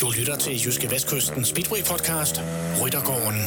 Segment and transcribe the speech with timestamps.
[0.00, 2.40] Du lytter til Jyske Vestkysten Speedway Podcast,
[2.82, 3.40] Ryttergården.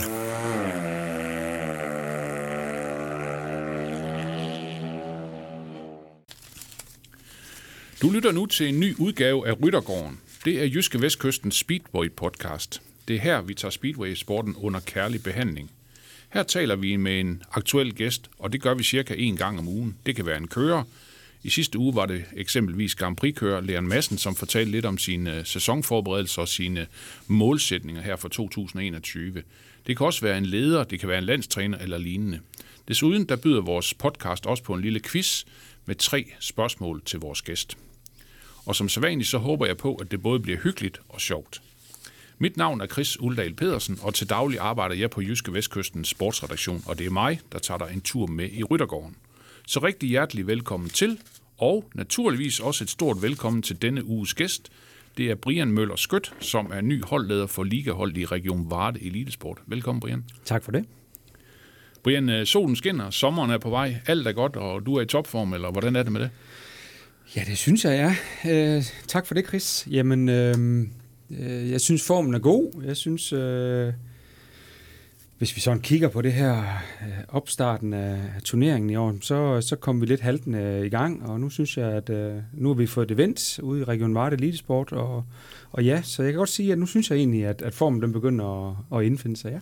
[8.01, 10.19] Du lytter nu til en ny udgave af Ryttergården.
[10.46, 12.81] Det er Jyske Vestkysten Speedway Podcast.
[13.07, 15.71] Det er her, vi tager Speedway-sporten under kærlig behandling.
[16.34, 19.67] Her taler vi med en aktuel gæst, og det gør vi cirka en gang om
[19.67, 19.98] ugen.
[20.05, 20.84] Det kan være en kører.
[21.45, 25.38] I sidste uge var det eksempelvis Grand Prix-kører Leon Madsen, som fortalte lidt om sine
[25.38, 26.88] øh, sæsonforberedelser og sine øh,
[27.27, 29.44] målsætninger her for 2021.
[29.88, 32.39] Det kan også være en leder, det kan være en landstræner eller lignende.
[32.88, 35.44] Desuden der byder vores podcast også på en lille quiz
[35.86, 37.77] med tre spørgsmål til vores gæst.
[38.66, 41.62] Og som sædvanligt så håber jeg på, at det både bliver hyggeligt og sjovt.
[42.38, 46.84] Mit navn er Chris Uldal Pedersen, og til daglig arbejder jeg på Jyske Vestkystens sportsredaktion,
[46.86, 49.16] og det er mig, der tager dig en tur med i Ryttergården.
[49.68, 51.20] Så rigtig hjertelig velkommen til,
[51.58, 54.70] og naturligvis også et stort velkommen til denne uges gæst.
[55.17, 59.58] Det er Brian Møller Skødt, som er ny holdleder for ligaholdet i Region Varde Elitesport.
[59.67, 60.23] Velkommen, Brian.
[60.45, 60.86] Tak for det.
[62.04, 65.06] Brian, øh, solen skinner, sommeren er på vej, alt er godt, og du er i
[65.06, 66.30] topform, eller hvordan er det med det?
[67.36, 68.52] Ja, det synes jeg, ja.
[68.52, 69.88] Øh, tak for det, Chris.
[69.92, 70.80] Jamen, øh,
[71.32, 72.84] øh, jeg synes, formen er god.
[72.86, 73.94] Jeg synes, øh,
[75.38, 76.58] hvis vi sådan kigger på det her
[77.02, 81.39] øh, opstarten af turneringen i år, så, så kom vi lidt haltende i gang, og
[81.39, 84.36] nu synes jeg, at øh, nu har vi fået det vendt ude i Region Varde
[84.36, 85.23] Elitesport, og,
[85.72, 88.02] og ja, så jeg kan godt sige, at nu synes jeg egentlig, at, at formen
[88.02, 89.59] den begynder at, at indfinde sig, ja.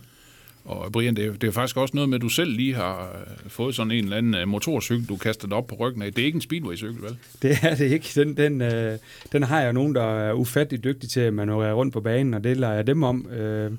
[0.64, 3.24] Og Brian, det er, det er faktisk også noget med, at du selv lige har
[3.44, 6.12] øh, fået sådan en eller anden øh, motorcykel, du kaster op på ryggen af.
[6.12, 7.16] Det er ikke en speedway-cykel, vel?
[7.42, 8.10] Det er det ikke.
[8.14, 8.98] Den, den, øh,
[9.32, 12.44] den har jeg nogen, der er ufattelig dygtige til at manøvrere rundt på banen, og
[12.44, 13.30] det lader jeg dem om.
[13.30, 13.72] Øh,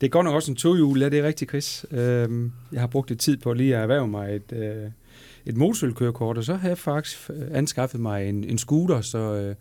[0.00, 1.86] det er godt nok også en tohjul, ja, det er rigtigt, Chris.
[1.90, 4.90] Øhm, jeg har brugt lidt tid på lige at erhverve mig et, øh,
[5.46, 9.18] et motorcykelkørekort, og så har jeg faktisk øh, anskaffet mig en, en scooter, så...
[9.18, 9.54] Øh,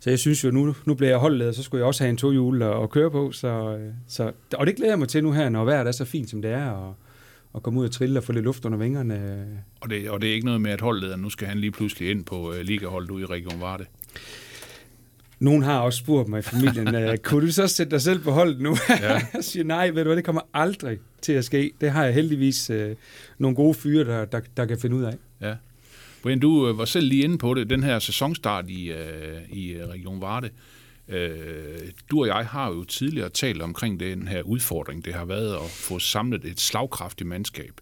[0.00, 2.16] så jeg synes jo, nu, nu bliver jeg holdleder, så skulle jeg også have en
[2.16, 3.32] tohjul at, at køre på.
[3.32, 6.04] Så, øh, så, og det glæder jeg mig til nu her, når vejret er så
[6.04, 6.94] fint, som det er, og,
[7.52, 9.46] og komme ud og trille og få lidt luft under vingerne.
[9.80, 12.10] Og det, og det er ikke noget med, at holdlederen nu skal han lige pludselig
[12.10, 13.84] ind på øh, ligaholdet ude i Region Varde?
[15.38, 18.30] Nogen har også spurgt mig i familien, uh, kunne du så sætte dig selv på
[18.30, 18.76] holdet nu?
[18.88, 19.12] Ja.
[19.34, 21.72] jeg siger, nej, ved du hvad, det kommer aldrig til at ske.
[21.80, 22.76] Det har jeg heldigvis uh,
[23.38, 25.14] nogle gode fyre, der, der, der kan finde ud af.
[25.40, 25.54] Ja.
[26.22, 29.72] Brian, du øh, var selv lige inde på det, den her sæsonstart i, øh, i
[29.72, 30.50] øh, Region Varde.
[32.10, 35.70] Du og jeg har jo tidligere talt omkring den her udfordring, det har været at
[35.70, 37.72] få samlet et slagkraftigt mandskab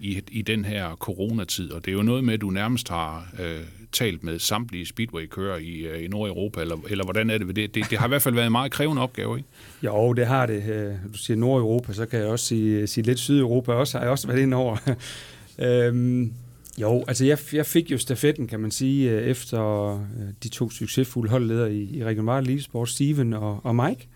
[0.00, 3.28] i, i den her coronatid, og det er jo noget med, at du nærmest har
[3.40, 3.60] øh,
[3.92, 7.74] talt med samtlige speedway-kører i, øh, i Nordeuropa, eller, eller hvordan er det ved det?
[7.74, 7.90] det?
[7.90, 9.48] Det har i hvert fald været en meget krævende opgave, ikke?
[9.82, 10.62] Jo, det har det.
[10.68, 14.04] Øh, du siger Nordeuropa, så kan jeg også sige, øh, sige lidt Sydeuropa også, har
[14.04, 14.76] jeg også været ind over.
[15.66, 16.32] øhm,
[16.78, 20.00] jo, altså jeg, jeg fik jo stafetten, kan man sige, efter
[20.42, 24.08] de to succesfulde holdledere i, i regional Sport, Steven og, og Mike.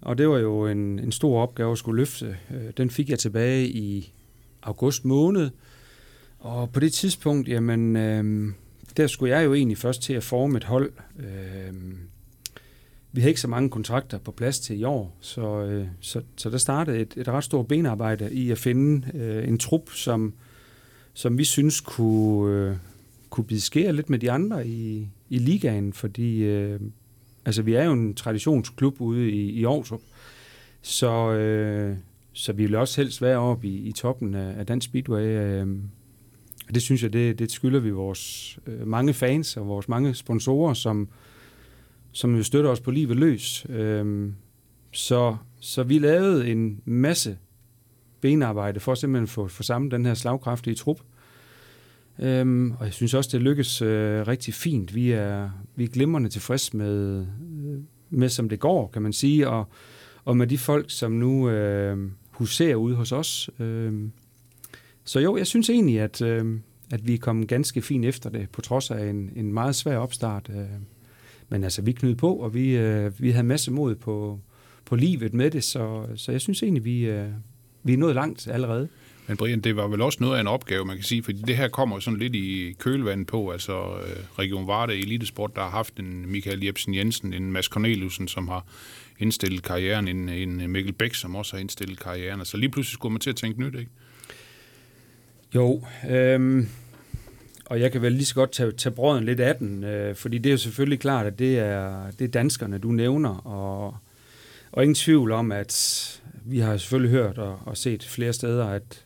[0.00, 2.36] Og det var jo en, en stor opgave at skulle løfte.
[2.76, 4.12] Den fik jeg tilbage i
[4.62, 5.50] august måned.
[6.38, 8.52] Og på det tidspunkt, jamen, øh,
[8.96, 10.92] der skulle jeg jo egentlig først til at forme et hold.
[11.18, 11.74] Øh,
[13.12, 16.50] vi havde ikke så mange kontrakter på plads til i år, så, øh, så, så
[16.50, 20.34] der startede et, et ret stort benarbejde i at finde øh, en trup, som
[21.14, 22.76] som vi synes kunne, øh,
[23.30, 26.80] kunne bide lidt med de andre i, i ligaen, fordi øh,
[27.44, 29.92] altså, vi er jo en traditionsklub ude i, i Aarhus,
[30.82, 31.96] så, øh,
[32.32, 35.22] så vi vil også helst være oppe i, i toppen af, af Dansk Speedway.
[35.22, 35.66] Øh,
[36.68, 40.14] og det synes jeg, det, det skylder vi vores øh, mange fans og vores mange
[40.14, 41.08] sponsorer, som,
[42.12, 43.66] som jo støtter os på livet løs.
[43.68, 44.34] Øhm,
[44.92, 47.38] så, så vi lavede en masse
[48.20, 51.00] benarbejde for simpelthen at få, få sammen den her slagkraftige trup.
[52.18, 54.94] Øhm, og jeg synes også, det lykkes øh, rigtig fint.
[54.94, 57.26] Vi er, vi er glimrende tilfreds med,
[57.66, 57.78] øh,
[58.10, 59.68] med, som det går, kan man sige, og,
[60.24, 63.50] og med de folk, som nu øh, huserer ude hos os.
[63.58, 63.92] Øh,
[65.04, 66.58] så jo, jeg synes egentlig, at, øh,
[66.90, 69.96] at vi er kommet ganske fint efter det, på trods af en, en meget svær
[69.96, 70.50] opstart.
[70.54, 70.66] Øh.
[71.48, 74.40] Men altså, vi knød på, og vi, øh, vi havde masse mod på,
[74.84, 77.28] på livet med det, så, så jeg synes egentlig, vi, øh,
[77.82, 78.88] vi er nået langt allerede.
[79.26, 81.56] Men Brian, det var vel også noget af en opgave, man kan sige, fordi det
[81.56, 85.96] her kommer sådan lidt i kølvandet på, altså øh, Region Varde Elitesport, der har haft
[85.96, 88.66] en Michael Jebsen Jensen, en Mads Corneliusen, som har
[89.18, 92.40] indstillet karrieren, en, en Mikkel Bæk, som også har indstillet karrieren.
[92.40, 93.90] Altså lige pludselig skulle man til at tænke nyt, ikke?
[95.54, 96.68] Jo, øhm,
[97.64, 100.38] og jeg kan vel lige så godt tage, tage brøden lidt af den, øh, fordi
[100.38, 103.96] det er jo selvfølgelig klart, at det er, det er danskerne, du nævner, og,
[104.72, 109.04] og ingen tvivl om, at vi har selvfølgelig hørt og, og set flere steder, at,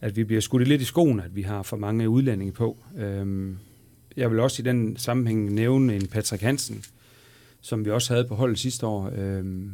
[0.00, 2.78] at vi bliver skudt lidt i skoen, at vi har for mange udlændinge på.
[2.96, 3.58] Øhm,
[4.16, 6.84] jeg vil også i den sammenhæng nævne en Patrick Hansen,
[7.60, 9.12] som vi også havde på holdet sidste år.
[9.16, 9.72] Øhm,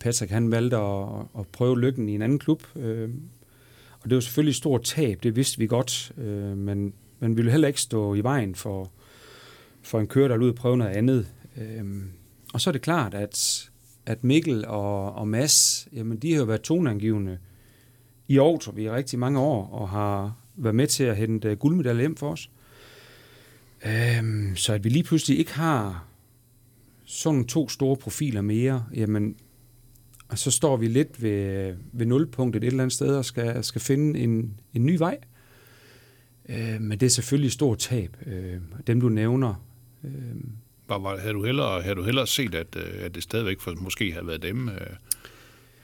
[0.00, 1.08] Patrick han valgte at,
[1.38, 3.22] at prøve lykken i en anden klub, øhm,
[4.08, 7.34] og det var selvfølgelig et stort tab, det vidste vi godt, øh, men, men vi
[7.34, 8.90] ville heller ikke stå i vejen for,
[9.82, 11.26] for en kører, der ud og prøve noget andet.
[11.56, 11.84] Øh,
[12.54, 13.70] og så er det klart, at,
[14.06, 17.38] at Mikkel og, og Mads, jamen de har jo været toneangivende
[18.28, 22.00] i Aarhus i rigtig mange år, og har været med til at hente øh, guldmedaljer
[22.00, 22.50] hjem for os.
[23.86, 26.06] Øhm, så at vi lige pludselig ikke har
[27.04, 29.36] sådan to store profiler mere, jamen,
[30.28, 33.80] og så står vi lidt ved, ved nulpunktet et eller andet sted og skal, skal
[33.80, 35.18] finde en, en ny vej.
[36.48, 38.16] Øh, men det er selvfølgelig et stort tab.
[38.26, 39.64] Øh, dem du nævner.
[40.04, 40.10] Øh,
[40.88, 43.74] var, var, havde, du hellere, havde du hellere set, at, øh, at det stadigvæk for,
[43.80, 44.68] måske havde været dem?
[44.68, 44.76] Øh,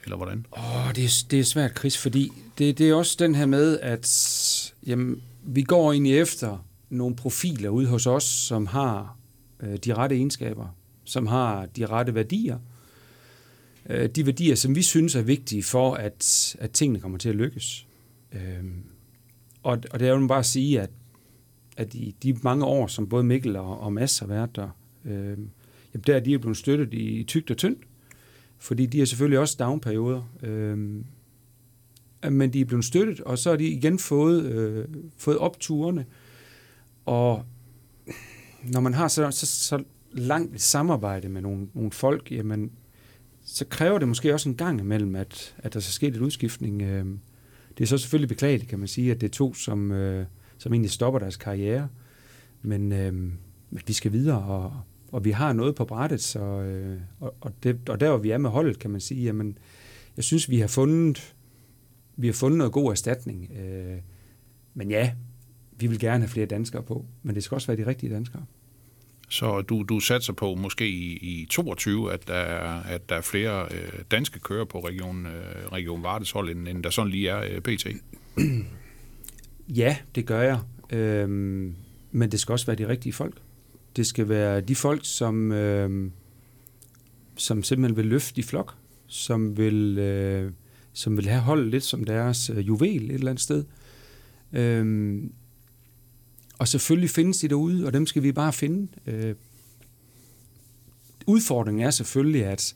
[0.03, 0.45] eller hvordan?
[0.57, 3.79] Åh, det, er, det er svært, Chris, fordi det, det er også den her med,
[3.79, 9.17] at jamen, vi går egentlig efter nogle profiler ude hos os, som har
[9.59, 10.67] øh, de rette egenskaber,
[11.03, 12.59] som har de rette værdier.
[13.89, 17.35] Øh, de værdier, som vi synes er vigtige for, at, at tingene kommer til at
[17.35, 17.87] lykkes.
[18.31, 18.63] Øh,
[19.63, 20.89] og, og det er jo bare at sige, at,
[21.77, 24.69] at i de mange år, som både Mikkel og, og Mads har været der,
[25.05, 25.37] øh,
[25.93, 27.79] jamen der er de blevet støttet i, i tygt og tyndt,
[28.57, 30.33] fordi de har selvfølgelig også downperioder.
[30.43, 30.77] Øh,
[32.31, 34.85] men de er blevet støttet, og så har de igen fået, øh,
[35.17, 36.05] fået opturene.
[37.05, 37.45] Og
[38.63, 42.71] når man har så, så, så langt et samarbejde med nogle, nogle folk, jamen,
[43.45, 46.81] så kræver det måske også en gang imellem, at, at der så sker en udskiftning.
[46.81, 47.05] Øh,
[47.77, 50.25] det er så selvfølgelig beklageligt, kan man sige, at det er to, som, øh,
[50.57, 51.89] som egentlig stopper deres karriere.
[52.61, 53.31] Men øh,
[53.87, 54.81] vi skal videre, og,
[55.11, 58.29] og vi har noget på brættet, så, øh, og, og, det, og der hvor vi
[58.29, 59.57] er med holdet, kan man sige, jamen,
[60.15, 61.35] jeg synes, vi har fundet,
[62.15, 63.51] vi har fundet noget god erstatning.
[63.51, 63.97] Øh,
[64.73, 65.13] men ja,
[65.77, 68.45] vi vil gerne have flere danskere på, men det skal også være de rigtige danskere.
[69.29, 73.21] Så du, du satser på måske i, i 22, at der, er, at der er
[73.21, 77.29] flere øh, danske kører på Region, øh, Region Vardes hold, end, end der sådan lige
[77.29, 77.87] er øh, PT?
[79.67, 80.59] Ja, det gør jeg.
[80.89, 81.75] Øhm,
[82.11, 83.37] men det skal også være de rigtige folk.
[83.95, 86.11] Det skal være de folk, som, øh,
[87.35, 88.75] som simpelthen vil løfte i flok,
[89.07, 90.51] som vil, øh,
[90.93, 93.63] som vil have holdet lidt som deres øh, juvel et eller andet sted.
[94.53, 95.31] Øhm,
[96.59, 98.87] og selvfølgelig findes de derude, og dem skal vi bare finde.
[99.07, 99.35] Øh,
[101.27, 102.73] udfordringen er selvfølgelig at,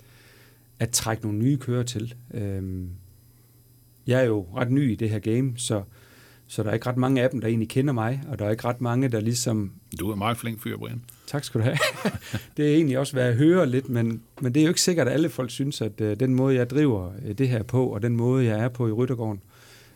[0.80, 2.16] at trække nogle nye kører til.
[2.34, 2.84] Øh,
[4.08, 5.84] jeg er jo ret ny i det her game, så
[6.52, 8.52] så der er ikke ret mange af dem, der egentlig kender mig, og der er
[8.52, 9.72] ikke ret mange, der ligesom...
[10.00, 11.02] Du er meget flink fyr, Brian.
[11.28, 11.78] Tak skal du have.
[12.58, 15.08] det er egentlig også, hvad jeg hører lidt, men, men det er jo ikke sikkert,
[15.08, 18.02] at alle folk synes, at uh, den måde, jeg driver uh, det her på, og
[18.02, 19.42] den måde, jeg er på i Ryttergården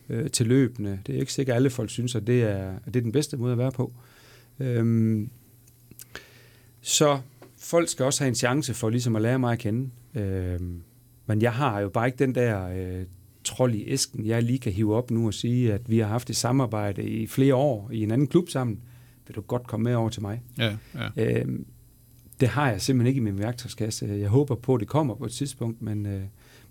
[0.09, 2.93] uh, til løbende, det er ikke sikkert, at alle folk synes, at det er, at
[2.93, 3.93] det er den bedste måde at være på.
[4.59, 5.29] Um,
[6.81, 7.19] så
[7.57, 9.89] folk skal også have en chance for ligesom at lære mig at kende.
[10.59, 10.83] Um,
[11.25, 12.67] men jeg har jo bare ikke den der
[12.99, 13.07] uh,
[13.43, 16.29] trold i æsken, jeg lige kan hive op nu og sige, at vi har haft
[16.29, 18.79] et samarbejde i flere år i en anden klub sammen.
[19.27, 20.41] Vil du godt komme med over til mig?
[20.57, 21.39] Ja, ja.
[21.41, 21.65] Øhm,
[22.39, 24.05] det har jeg simpelthen ikke i min værktøjskasse.
[24.05, 26.21] Jeg håber på, at det kommer på et tidspunkt, men, øh,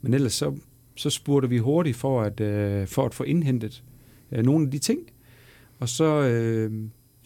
[0.00, 0.56] men ellers så,
[1.02, 3.82] så spurgte vi hurtigt for at, øh, for at få indhentet
[4.32, 5.00] øh, nogle af de ting.
[5.78, 6.72] Og så, øh,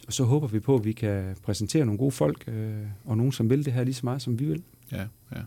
[0.07, 2.73] og så håber vi på, at vi kan præsentere nogle gode folk, øh,
[3.05, 4.63] og nogen, som vil det her lige så meget, som vi vil.
[4.91, 5.05] Ja,
[5.35, 5.41] ja.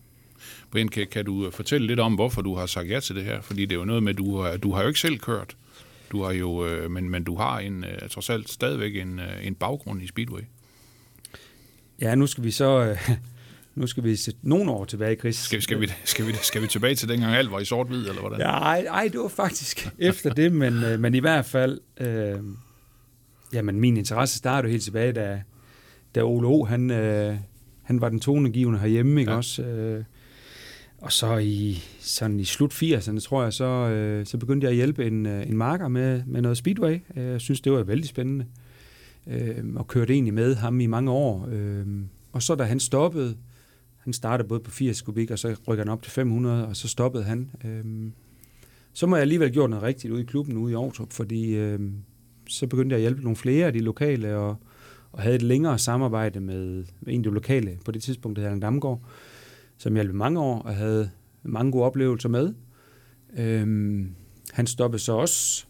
[0.70, 3.40] Brian, kan, kan du fortælle lidt om, hvorfor du har sagt ja til det her?
[3.40, 5.56] Fordi det er jo noget med, at du, har, du har jo ikke selv kørt.
[6.12, 9.46] Du har jo, øh, men, men du har en, øh, trods alt stadigvæk en, øh,
[9.46, 10.42] en baggrund i Speedway.
[12.00, 12.96] Ja, nu skal vi så...
[13.80, 15.37] nu skal vi sætte nogle år tilbage, Chris.
[15.37, 18.20] Skal, skal, vi, skal, vi, skal vi tilbage til dengang alt var i sort-hvid, eller
[18.20, 18.40] hvordan?
[18.40, 21.80] Ja, ej, det var faktisk efter det, men, men i hvert fald...
[22.00, 22.38] Øh,
[23.52, 25.42] jamen, min interesse startede helt tilbage, da,
[26.14, 27.37] da Ole O, han, øh,
[27.82, 29.37] han var den tonegivende herhjemme, ikke ja.
[29.37, 29.62] også?
[29.62, 30.04] Øh,
[30.99, 34.76] og så i, sådan i slut 80'erne, tror jeg, så, øh, så begyndte jeg at
[34.76, 36.99] hjælpe en, øh, en marker med, med noget speedway.
[37.16, 38.46] Øh, jeg synes, det var vældig spændende.
[39.26, 41.49] Øh, og kørte egentlig med ham i mange år.
[41.52, 41.87] Øh,
[42.32, 43.37] og så da han stoppede,
[44.11, 46.88] den startede både på 80 kubik, og så rykker han op til 500, og så
[46.88, 47.50] stoppede han.
[47.64, 48.12] Øhm,
[48.93, 51.95] så må jeg alligevel gjort noget rigtigt ude i klubben ude i Aarhus, fordi øhm,
[52.49, 54.57] så begyndte jeg at hjælpe nogle flere af de lokale, og,
[55.12, 58.61] og havde et længere samarbejde med, en af de lokale på det tidspunkt, der hedder
[58.61, 59.02] Damgaard
[59.81, 61.11] som jeg hjalp mange år og havde
[61.43, 62.55] mange gode oplevelser med.
[63.37, 64.14] Øhm,
[64.52, 65.67] han stoppede så også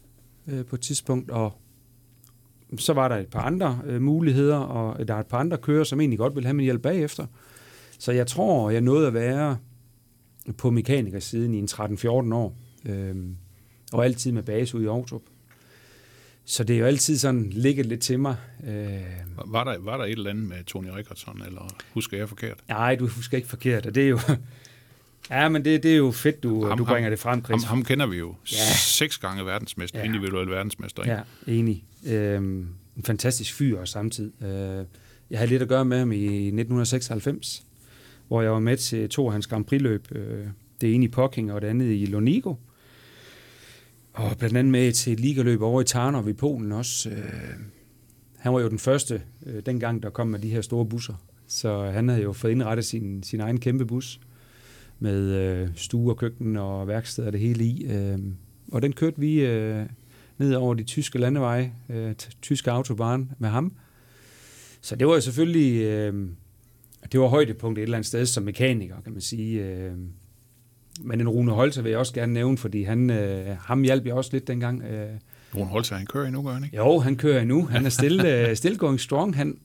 [0.47, 1.53] øh, på et tidspunkt, og
[2.77, 5.83] så var der et par andre øh, muligheder, og der er et par andre kører,
[5.83, 7.25] som egentlig godt vil have min hjælp bagefter.
[8.01, 9.57] Så jeg tror, jeg nåede at være
[10.57, 13.35] på mekanikersiden i en 13-14 år, øhm,
[13.93, 15.13] og altid med base ude i Aarhus.
[16.45, 18.35] så det er jo altid sådan ligget lidt til mig.
[18.67, 19.01] Øh,
[19.45, 22.57] Var der, var der et eller andet med Tony Rickardsson, eller husker jeg forkert?
[22.69, 24.19] nej, du husker ikke forkert, og det er jo...
[25.31, 27.63] ja, men det, det er jo fedt, du, Ham- du ham- bringer det frem, Chris.
[27.63, 28.35] Ham, ham kender vi jo.
[28.51, 28.73] Ja.
[28.75, 30.05] Seks gange verdensmester, Ja.
[30.05, 31.03] individuel verdensmester.
[31.03, 31.13] Ikke?
[31.13, 31.21] Ja,
[31.53, 31.83] enig.
[32.07, 32.67] Øhm,
[32.97, 34.43] en fantastisk fyr også samtidig.
[34.43, 34.85] Øh,
[35.29, 37.63] jeg havde lidt at gøre med ham i 1996,
[38.31, 40.07] hvor jeg var med til to af hans Grand Prix-løb.
[40.11, 40.47] Øh,
[40.81, 42.55] det ene i Pocking og det andet i Lonigo.
[44.13, 47.09] Og blandt andet med til et ligaløb over i Tarnov i Polen også.
[47.09, 47.15] Øh,
[48.37, 51.13] han var jo den første øh, dengang, der kom med de her store busser.
[51.47, 54.19] Så han havde jo fået indrettet sin, sin egen kæmpe bus
[54.99, 57.85] med øh, stue og køkken og værksted og det hele i.
[57.85, 58.19] Øh,
[58.71, 59.85] og den kørte vi øh,
[60.37, 63.73] ned over de tyske landeveje, øh, tyske autobahn med ham.
[64.81, 66.29] Så det var jo selvfølgelig, øh,
[67.11, 69.65] det var højdepunkt et eller andet sted som mekaniker, kan man sige.
[69.65, 69.91] Øh,
[71.03, 74.13] men en Rune Holter vil jeg også gerne nævne, fordi han, øh, ham hjalp jeg
[74.13, 74.83] også lidt dengang.
[74.83, 75.09] Øh,
[75.55, 76.77] Rune Holzer, han kører endnu, gør han ikke?
[76.77, 77.65] jo, han kører endnu.
[77.65, 79.35] Han er still, øh, still going strong.
[79.35, 79.57] Han,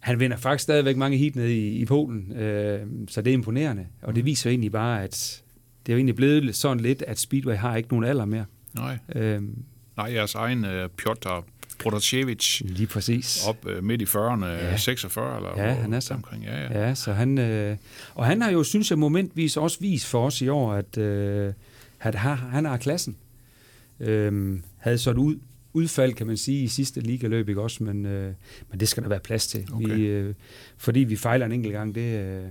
[0.00, 3.86] han vinder faktisk stadigvæk mange heat nede i, i Polen, øh, så det er imponerende.
[4.02, 5.42] Og det viser egentlig bare, at
[5.86, 8.44] det er jo egentlig blevet sådan lidt, at Speedway har ikke nogen alder mere.
[8.74, 8.98] Nej.
[9.14, 9.42] Øh,
[9.96, 11.44] Nej, jeres egen uh, Piotr
[11.78, 13.44] Protasevich lige præcis.
[13.46, 14.70] op uh, midt i 40'erne, Ja.
[14.70, 14.76] ja.
[14.76, 16.14] 46 eller Ja, hvor- han er så.
[16.14, 16.44] omkring.
[16.44, 16.86] Ja, ja.
[16.86, 17.76] Ja, så han, øh,
[18.14, 21.52] og han har jo, synes jeg, momentvis også vist for os i år, at, øh,
[22.00, 23.16] at han, han har klassen.
[24.00, 25.36] Øhm, havde så et ud,
[25.72, 27.84] udfald, kan man sige, i sidste ligaløb, ikke også?
[27.84, 28.32] Men, øh,
[28.70, 29.66] men det skal der være plads til.
[29.72, 29.94] Okay.
[29.94, 30.34] Vi, øh,
[30.76, 32.42] fordi vi fejler en enkelt gang, det, øh,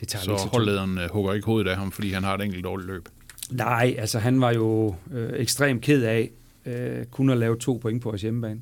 [0.00, 2.64] det tager Så holdlederen uh, hugger ikke hovedet af ham, fordi han har et enkelt
[2.64, 3.08] dårligt løb.
[3.50, 6.30] Nej, altså han var jo øh, ekstremt ked af
[6.66, 8.60] øh, kun at lave to point på vores hjemmebane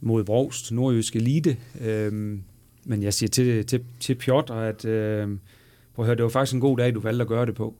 [0.00, 1.56] mod Brogst, nordjysk elite.
[1.80, 2.42] Øhm,
[2.84, 5.28] men jeg siger til, til, til Piotr, at øh,
[5.94, 7.74] prøv at høre, det var faktisk en god dag, du valgte at gøre det på.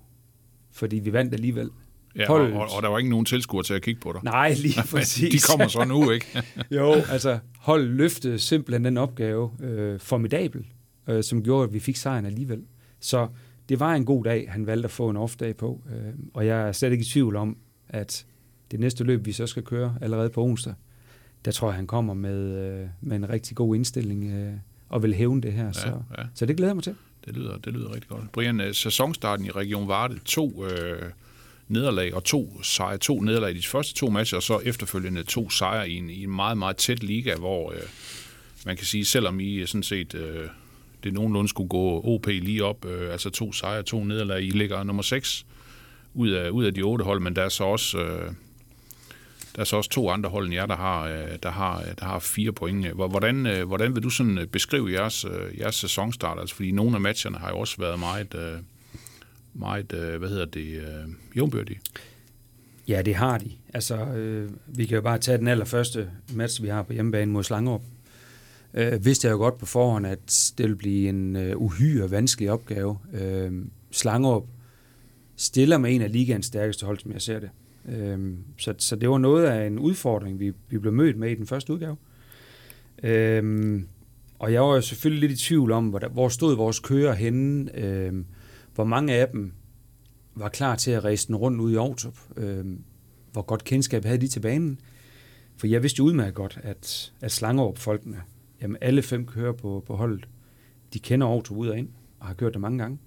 [0.73, 1.71] Fordi vi vandt alligevel.
[2.17, 4.21] Ja, og, og, og, der var ikke nogen tilskuere til at kigge på dig.
[4.25, 5.43] Nej, lige præcis.
[5.43, 6.43] De kommer så nu, ikke?
[6.71, 10.67] jo, altså hold løftede simpelthen den opgave øh, formidabel,
[11.09, 12.63] øh, som gjorde, at vi fik sejren alligevel.
[13.01, 13.29] Så
[13.69, 16.69] det var en god dag, han valgte at få en off-dag på, øh, og jeg
[16.69, 17.57] er slet ikke i tvivl om,
[17.89, 18.27] at
[18.71, 20.75] det næste løb, vi så skal køre allerede på onsdag,
[21.45, 24.53] der tror jeg, han kommer med, øh, med en rigtig god indstilling øh,
[24.89, 25.65] og vil hævne det her.
[25.65, 26.23] Ja, så, ja.
[26.35, 26.95] så det glæder jeg mig til.
[27.25, 28.33] Det lyder, det lyder rigtig godt.
[28.33, 31.03] Brian, øh, sæsonstarten i Region Varde, to øh,
[31.69, 35.51] nederlag og to sejre, to nederlag i de første to matcher, og så efterfølgende to
[35.51, 37.79] sejre i en, i en meget, meget tæt liga, hvor øh,
[38.67, 40.49] man kan sige, selvom I sådan set øh,
[41.05, 44.83] det nogenlunde skulle gå OP lige op, øh, altså to sejre, to nederlag, I ligger
[44.83, 45.47] nummer 6
[46.15, 47.99] ud af, ud af de otte hold, men der er så også...
[47.99, 48.33] Øh,
[49.57, 51.87] der er så også to andre hold end jer, der har, øh, der har, øh,
[51.99, 52.87] der har fire point.
[52.87, 55.27] Hvordan, øh, hvordan vil du sådan beskrive jeres,
[55.59, 56.41] jeres sæsonstart?
[56.41, 58.37] Altså, fordi nogle af matcherne har jo også været meget,
[59.55, 59.87] meget
[60.19, 60.83] hvad hedder det,
[61.37, 61.81] jombyrdige.
[62.89, 63.51] Ja, det har de.
[63.75, 67.45] Altså, øh, vi kan jo bare tage den allerførste match, vi har på hjemmebane mod
[67.45, 67.83] Slangerup.
[68.75, 72.51] Øh, vidste jeg jo godt på forhånd, at det ville blive en øh, uhyre vanskelig
[72.51, 72.99] opgave.
[73.13, 73.53] Øh,
[73.91, 74.45] Slangerup
[75.37, 77.51] stiller med en af ligaens stærkeste hold, som jeg ser det.
[77.89, 81.35] Øh, så, så det var noget af en udfordring, vi, vi blev mødt med i
[81.35, 81.97] den første udgave.
[83.03, 83.83] Øh,
[84.39, 87.15] og jeg var jo selvfølgelig lidt i tvivl om, hvor, der, hvor stod vores kører
[87.15, 88.13] henne, øh,
[88.75, 89.53] hvor mange af dem
[90.35, 92.07] var klar til at ræse den rundt ud i Aarhus.
[92.37, 92.65] Øh,
[93.33, 94.81] hvor godt kendskab havde de til banen.
[95.57, 98.23] For jeg vidste jo udmærket godt, at, at Slangerup-folkene,
[98.63, 100.29] jamen alle fem kører på, på holdet,
[100.93, 101.89] de kender Aarhus ud og ind,
[102.21, 102.99] og har kørt det mange gange.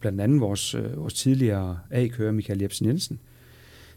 [0.00, 3.20] Blandt andet vores, øh, vores tidligere A-kører, Michael Jebsen Jensen.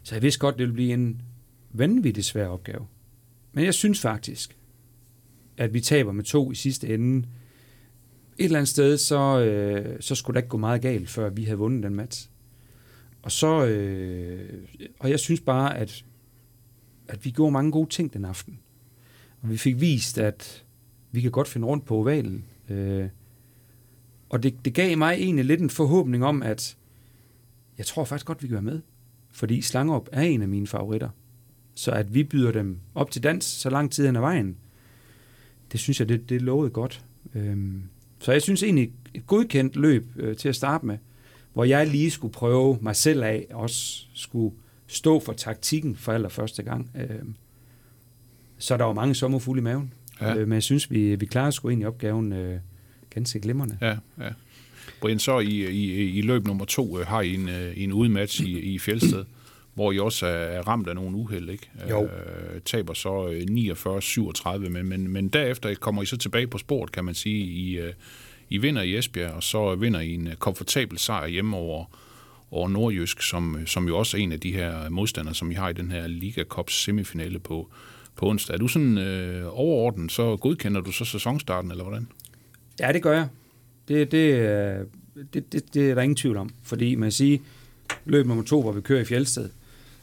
[0.06, 1.22] Så jeg vidste godt, det ville blive en
[1.70, 2.86] vanvittig svær opgave.
[3.52, 4.56] Men jeg synes faktisk,
[5.56, 7.18] at vi taber med to i sidste ende.
[8.38, 11.44] Et eller andet sted, så, øh, så skulle det ikke gå meget galt, før vi
[11.44, 12.28] havde vundet den match.
[13.22, 16.04] Og så, øh, og jeg synes bare, at,
[17.08, 18.58] at vi gjorde mange gode ting den aften.
[19.42, 20.64] Og vi fik vist, at
[21.12, 22.44] vi kan godt finde rundt på ovalen.
[22.68, 23.08] Øh,
[24.28, 26.76] og det, det gav mig egentlig lidt en forhåbning om, at
[27.78, 28.80] jeg tror faktisk godt, vi kan være med.
[29.36, 31.08] Fordi Slangerup er en af mine favoritter.
[31.74, 34.56] Så at vi byder dem op til dans så lang tid hen ad vejen,
[35.72, 37.04] det synes jeg, det, det lovede godt.
[37.34, 37.82] Øhm,
[38.18, 40.98] så jeg synes egentlig et godkendt løb øh, til at starte med,
[41.52, 44.54] hvor jeg lige skulle prøve mig selv af, også skulle
[44.86, 46.90] stå for taktikken for allerførste gang.
[46.94, 47.34] Øhm,
[48.58, 49.92] så der var mange sommerfugle i maven.
[50.20, 50.34] Ja.
[50.34, 52.60] Øh, men jeg synes, vi, vi klarede sgu egentlig opgaven øh,
[53.10, 53.78] ganske glimrende.
[53.80, 54.30] Ja, ja.
[55.00, 58.42] Brian, så i, i, i løb nummer to øh, har I en, øh, en udmatch
[58.42, 59.24] i, i Fjeldsted,
[59.74, 61.70] hvor I også er, ramt af nogle uheld, ikke?
[61.90, 62.04] Jo.
[62.04, 66.92] Øh, taber så øh, 49-37, men, men, men derefter kommer I så tilbage på sporet,
[66.92, 67.44] kan man sige.
[67.44, 67.92] I, øh,
[68.50, 71.84] I vinder i Esbjerg, og så vinder I en øh, komfortabel sejr hjemme over,
[72.50, 75.68] over Nordjysk, som, som jo også er en af de her modstandere, som I har
[75.68, 77.70] i den her Liga Cups semifinale på,
[78.16, 78.54] på onsdag.
[78.54, 82.08] Er du sådan øh, overordnet, så godkender du så sæsonstarten, eller hvordan?
[82.80, 83.28] Ja, det gør jeg.
[83.88, 84.84] Det, det, øh,
[85.34, 86.50] det, det, det er der ingen tvivl om.
[86.62, 87.38] Fordi man siger,
[88.04, 89.48] løb nummer to, hvor vi kører i Fjeldsted.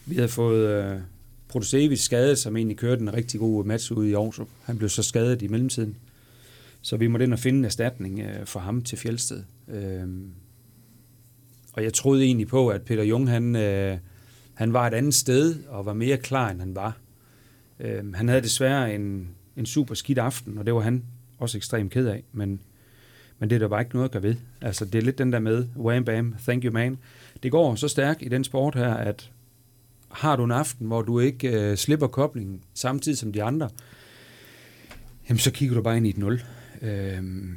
[0.06, 1.00] Vi havde fået øh,
[1.48, 4.40] Protosevic skadet, som egentlig kørte en rigtig god match ude i Aarhus.
[4.62, 5.96] Han blev så skadet i mellemtiden.
[6.82, 9.42] Så vi måtte ind og finde en erstatning øh, for ham til Fjeldsted.
[9.68, 10.08] Øh,
[11.72, 13.98] og jeg troede egentlig på, at Peter Jung, han, øh,
[14.54, 16.98] han var et andet sted og var mere klar, end han var.
[17.80, 21.04] Øh, han havde desværre en, en super skidt aften, og det var han
[21.38, 22.60] også ekstremt ked af, men,
[23.38, 24.36] men det er der bare ikke noget at gøre ved.
[24.60, 26.98] Altså, det er lidt den der med, wham bam, thank you man.
[27.42, 29.30] Det går så stærkt i den sport her, at
[30.08, 33.70] har du en aften, hvor du ikke øh, slipper koblingen samtidig som de andre,
[35.28, 36.42] jamen så kigger du bare ind i et nul.
[36.82, 37.56] Øhm,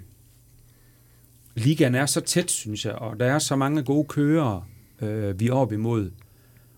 [1.56, 4.64] ligaen er så tæt, synes jeg, og der er så mange gode kørere,
[5.02, 6.12] øh, vi er op imod.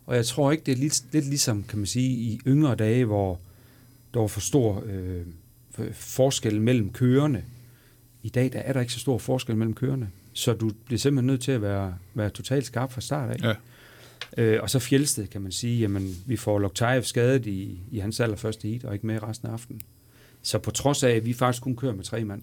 [0.05, 3.05] Og jeg tror ikke, det er lidt, lidt ligesom, kan man sige, i yngre dage,
[3.05, 3.39] hvor
[4.13, 5.25] der var for stor øh,
[5.93, 7.43] forskel mellem kørende.
[8.23, 11.27] I dag der er der ikke så stor forskel mellem kørende, så du bliver simpelthen
[11.27, 13.43] nødt til at være, være totalt skarp fra start af.
[13.43, 13.53] Ja.
[14.37, 18.19] Øh, og så Fjeldsted, kan man sige, jamen, vi får Loktajev skadet i, i hans
[18.19, 19.81] allerførste heat, og ikke med resten af aftenen.
[20.41, 22.41] Så på trods af, at vi faktisk kun kører med tre mand,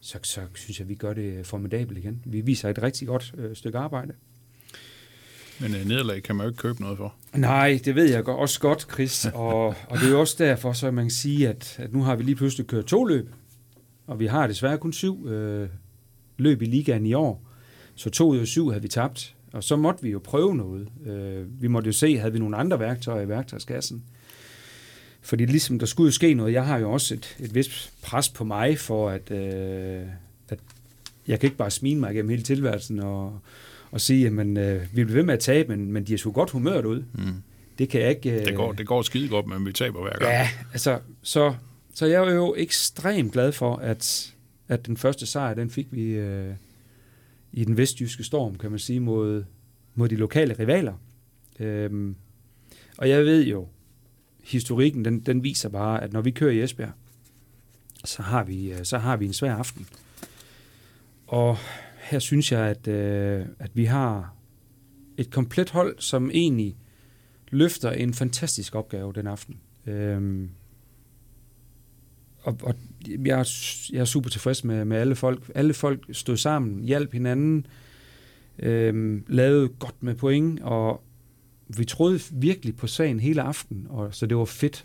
[0.00, 2.22] så, så synes jeg, at vi gør det formidabelt igen.
[2.24, 4.12] Vi viser et rigtig godt øh, stykke arbejde.
[5.60, 7.14] Men øh, nederlag kan man jo ikke købe noget for.
[7.34, 9.26] Nej, det ved jeg også godt, Chris.
[9.34, 12.16] Og, og det er jo også derfor, så man kan sige, at, at nu har
[12.16, 13.28] vi lige pludselig kørt to løb,
[14.06, 15.68] og vi har desværre kun syv øh,
[16.36, 17.42] løb i ligaen i år.
[17.94, 20.88] Så to ud af syv havde vi tabt, og så måtte vi jo prøve noget.
[21.06, 24.04] Øh, vi måtte jo se, havde vi nogle andre værktøjer i værktøjskassen.
[25.22, 26.52] Fordi ligesom der skulle jo ske noget.
[26.52, 30.06] Jeg har jo også et, et vist pres på mig for, at, øh,
[30.48, 30.58] at
[31.28, 33.38] jeg kan ikke bare smile mig igennem hele tilværelsen og,
[33.90, 36.32] og sige, at øh, vi bliver ved med at tabe, men, men de er sgu
[36.32, 37.04] godt humørt ud.
[37.12, 37.42] Mm.
[37.78, 38.30] Det kan jeg ikke...
[38.30, 40.30] Øh, det, går, det går skide godt, men vi taber hver gang.
[40.30, 41.54] Ja, altså, så,
[41.94, 44.34] så jeg er jo ekstremt glad for, at,
[44.68, 46.54] at den første sejr, den fik vi øh,
[47.52, 49.44] i den vestjyske storm, kan man sige, mod,
[49.94, 50.94] mod de lokale rivaler.
[51.60, 52.16] Øhm,
[52.98, 53.68] og jeg ved jo,
[54.42, 56.92] historikken, den, den viser bare, at når vi kører i Esbjerg,
[58.04, 59.86] så har vi, øh, så har vi en svær aften.
[61.26, 61.56] Og
[61.96, 64.34] her synes jeg, at, øh, at vi har
[65.16, 66.76] et komplet hold, som egentlig
[67.50, 69.60] løfter en fantastisk opgave den aften.
[69.86, 70.50] Øhm,
[72.44, 72.74] og, og
[73.08, 73.50] jeg, er,
[73.92, 75.50] jeg er super tilfreds med, med alle folk.
[75.54, 77.66] Alle folk stod sammen, hjalp hinanden,
[78.58, 81.02] øhm, lavede godt med point, og
[81.68, 84.84] vi troede virkelig på sagen hele aften, og så det var fedt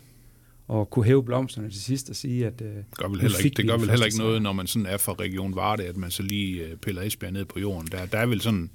[0.72, 3.56] at kunne hæve blomsterne til sidst og sige, at øh, det gør vel heller ikke,
[3.56, 6.10] det gør vel heller ikke noget, når man sådan er fra Region Varde, at man
[6.10, 7.88] så lige øh, piller Esbjerg ned på jorden.
[7.92, 8.70] Der, der er vel sådan,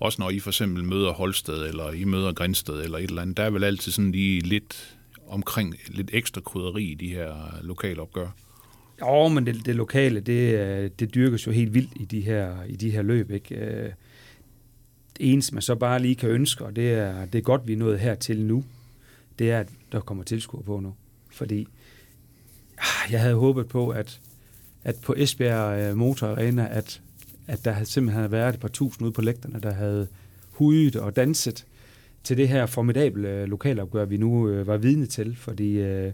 [0.00, 3.36] også når I for eksempel møder Holsted, eller I møder Grænsted, eller et eller andet,
[3.36, 4.93] der er vel altid sådan lige lidt
[5.28, 8.28] omkring lidt ekstra krydderi i de her lokale opgør.
[9.00, 12.62] Jo, men det, det lokale, det, øh, det dyrkes jo helt vildt i de her,
[12.62, 13.30] i de her løb.
[13.30, 13.54] Ikke?
[13.54, 13.92] Øh,
[15.18, 17.72] det eneste, man så bare lige kan ønske, og det er, det er godt, vi
[17.72, 18.64] er nået hertil nu,
[19.38, 20.94] det er, at der kommer tilskuer på nu.
[21.30, 21.68] Fordi
[22.78, 24.20] ah, jeg havde håbet på, at,
[24.84, 27.00] at på Esbjerg øh, Motor Arena, at,
[27.46, 30.08] at der havde simpelthen havde været et par tusind ude på lægterne, der havde
[30.50, 31.66] hudet og danset
[32.24, 36.12] til det her formidable øh, lokalopgør, vi nu øh, var vidne til, fordi øh,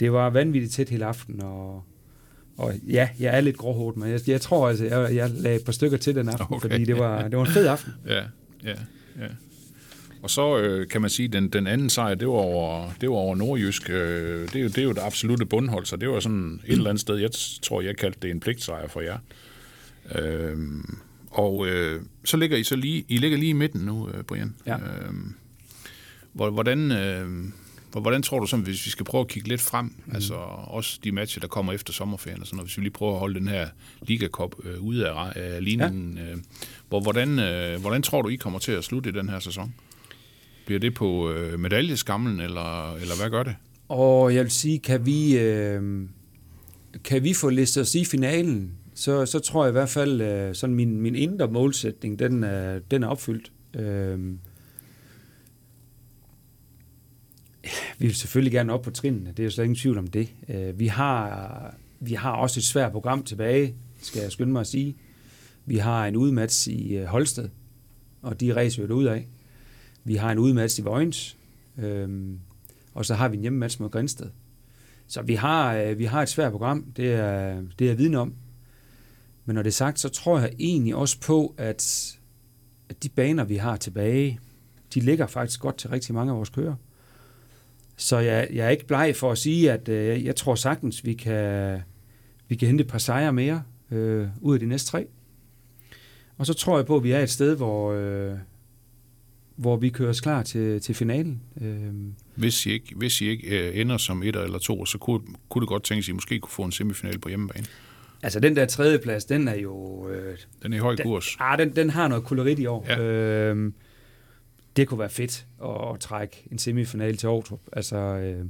[0.00, 1.84] det var vanvittigt tæt hele aften, og,
[2.56, 5.64] og ja, jeg er lidt gråhårdt, men jeg, jeg tror altså, jeg, jeg lagde et
[5.64, 6.70] par stykker til den aften, okay.
[6.70, 7.92] fordi det var, det var en fed aften.
[8.06, 8.22] ja,
[8.64, 8.74] ja,
[9.20, 9.26] ja.
[10.22, 13.08] Og så øh, kan man sige, at den, den anden sejr, det var over, det
[13.08, 13.90] var over Nordjysk.
[13.90, 16.72] Øh, det, er jo, det er jo det absolute bundhold, så det var sådan et
[16.72, 17.30] eller andet sted, jeg
[17.62, 19.18] tror, jeg kaldte det en pligtsejr for jer.
[20.14, 20.56] Øh,
[21.30, 24.54] og øh, så ligger I så lige, I ligger lige i midten nu, øh, Brian.
[24.66, 24.76] Ja.
[24.76, 25.14] Øh,
[26.32, 27.28] hvordan, øh,
[28.00, 30.14] hvordan tror du, så, hvis vi skal prøve at kigge lidt frem, mm.
[30.14, 30.34] altså
[30.66, 33.18] også de matcher, der kommer efter sommerferien, og sådan noget, hvis vi lige prøver at
[33.18, 33.68] holde den her
[34.02, 36.32] Liga Cup øh, ude af, af ligningen, ja.
[36.32, 36.38] øh,
[36.88, 39.74] hvor, hvordan, øh, hvordan tror du, I kommer til at slutte i den her sæson?
[40.66, 43.56] Bliver det på øh, medaljeskamlen, eller, eller hvad gør det?
[43.88, 46.02] Og jeg vil sige, kan vi, øh,
[47.04, 50.54] kan vi få listet os i finalen, så, så tror jeg i hvert fald, øh,
[50.54, 53.52] sådan min, min indre målsætning, den er, den er opfyldt.
[53.76, 54.18] Øh,
[57.98, 60.28] vi vil selvfølgelig gerne op på trinene, det er jo slet ingen tvivl om det.
[60.48, 64.66] Øh, vi, har, vi har også et svært program tilbage, skal jeg skynde mig at
[64.66, 64.96] sige.
[65.66, 67.48] Vi har en udmatch i øh, Holsted,
[68.22, 69.28] og de ræser jo ud af.
[70.04, 71.36] Vi har en udmatch i Vojens,
[71.78, 72.38] øhm,
[72.94, 74.30] og så har vi en hjemmematch mod Grænsted.
[75.06, 78.14] Så vi har, øh, vi har et svært program, det er, det er jeg viden
[78.14, 78.34] om.
[79.44, 82.12] Men når det er sagt, så tror jeg egentlig også på, at,
[82.88, 84.40] at de baner, vi har tilbage,
[84.94, 86.74] de ligger faktisk godt til rigtig mange af vores kører.
[88.02, 91.14] Så jeg, jeg er ikke bleg for at sige, at øh, jeg tror sagtens, vi
[91.14, 91.78] kan,
[92.48, 95.06] vi kan hente et par sejre mere øh, ud af de næste tre.
[96.38, 98.32] Og så tror jeg på, at vi er et sted, hvor, øh,
[99.56, 101.40] hvor vi kører os klar til, til finalen.
[101.60, 101.92] Øh,
[102.34, 105.62] Hvis I ikke, hvis I ikke øh, ender som et eller to, så kunne, kunne
[105.62, 107.66] det godt tænkes, at I måske kunne få en semifinal på hjemmebane.
[108.22, 110.08] altså den der tredjeplads, den er jo...
[110.08, 111.36] Øh, Den er i høj Den- kurs.
[111.40, 112.86] Ah, den, den har noget kolorit i år.
[112.88, 112.98] Ja.
[113.00, 113.74] Øhm,
[114.76, 117.60] det kunne være fedt at, at trække en semifinal til Aarhus.
[117.72, 118.44] Altså, øh,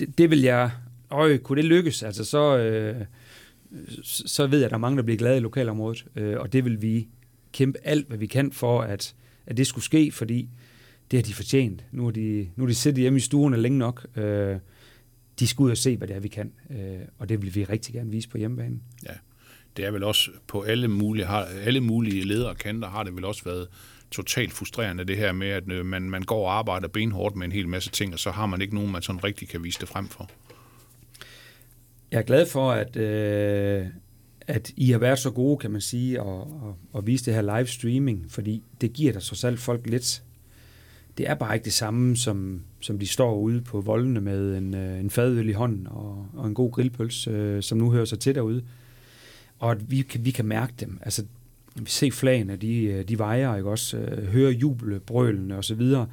[0.00, 0.70] det, det vil jeg...
[1.10, 3.04] Øj, kunne det lykkes, altså så, øh,
[4.02, 6.06] så ved jeg, at der er mange, der bliver glade i lokalområdet.
[6.16, 7.08] Øh, og det vil vi
[7.52, 9.14] kæmpe alt, hvad vi kan for, at,
[9.46, 10.48] at det skulle ske, fordi
[11.10, 11.84] det har de fortjent.
[11.92, 14.06] Nu har de, nu har de siddet hjemme i stuerne længe nok.
[14.16, 14.56] Øh,
[15.38, 16.52] de skal ud og se, hvad det er, vi kan.
[16.70, 18.82] Øh, og det vil vi rigtig gerne vise på hjemmebanen.
[19.04, 19.12] Ja.
[19.76, 23.16] Det er vel også på alle mulige, har, alle mulige ledere og kanter har det
[23.16, 23.68] vel også været
[24.10, 27.52] totalt frustrerende det her med, at øh, man, man går og arbejder benhårdt med en
[27.52, 29.88] hel masse ting, og så har man ikke nogen, man sådan rigtig kan vise det
[29.88, 30.30] frem for.
[32.10, 33.86] Jeg er glad for, at, øh,
[34.40, 36.40] at I har været så gode, kan man sige, og,
[36.92, 40.22] og, at vise det her live streaming, fordi det giver da trods alt folk lidt.
[41.18, 44.74] Det er bare ikke det samme, som, som de står ude på voldene med en,
[44.74, 48.18] øh, en fadøl i hånden og, og en god grillpøls, øh, som nu hører sig
[48.18, 48.62] til derude.
[49.62, 50.98] Og at vi, kan, vi kan mærke dem.
[51.02, 51.24] Altså,
[51.76, 53.96] vi ser flagene, de, øh, de vejer, ikke også?
[53.96, 56.08] Øh, høre jubelbrølene og så videre.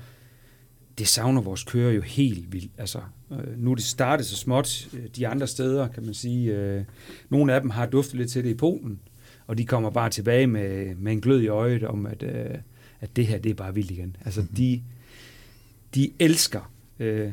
[0.98, 2.72] Det savner vores kører jo helt vildt.
[2.78, 3.00] Altså,
[3.32, 6.86] øh, nu det startet så småt de andre steder, kan man sige.
[7.30, 9.00] Nogle af dem har duftet lidt til det i Polen,
[9.48, 12.24] og de kommer bare tilbage med, med en glød i øjet om, at,
[13.02, 14.16] at det her, det er bare vildt igen.
[14.26, 14.56] Altså, Mhm.
[14.56, 14.82] de,
[15.96, 17.32] de elsker øh,